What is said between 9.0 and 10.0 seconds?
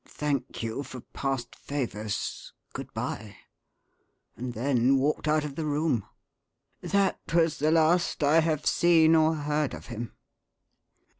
or heard of